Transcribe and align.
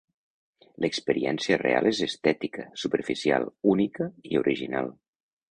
L'experiència 0.85 1.59
real 1.63 1.89
és 1.89 1.99
estètica, 2.07 2.65
superficial, 2.85 3.47
única 3.75 4.09
i 4.33 4.43
original. 4.43 4.91